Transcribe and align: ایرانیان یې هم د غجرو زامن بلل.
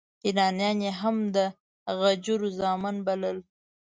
ایرانیان 0.25 0.77
یې 0.85 0.91
هم 1.01 1.17
د 1.35 1.37
غجرو 1.99 2.49
زامن 2.59 2.95
بلل. 3.07 3.37